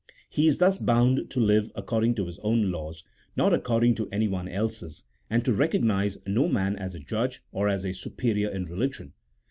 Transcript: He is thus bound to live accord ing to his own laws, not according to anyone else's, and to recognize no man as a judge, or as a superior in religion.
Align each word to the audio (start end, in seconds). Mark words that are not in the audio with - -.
He 0.27 0.47
is 0.47 0.57
thus 0.57 0.79
bound 0.79 1.29
to 1.29 1.39
live 1.39 1.71
accord 1.75 2.05
ing 2.05 2.15
to 2.15 2.25
his 2.25 2.39
own 2.39 2.71
laws, 2.71 3.03
not 3.35 3.53
according 3.53 3.93
to 3.97 4.09
anyone 4.11 4.47
else's, 4.47 5.03
and 5.29 5.45
to 5.45 5.53
recognize 5.53 6.17
no 6.25 6.47
man 6.47 6.75
as 6.75 6.95
a 6.95 6.99
judge, 6.99 7.43
or 7.51 7.69
as 7.69 7.85
a 7.85 7.93
superior 7.93 8.49
in 8.49 8.65
religion. 8.65 9.13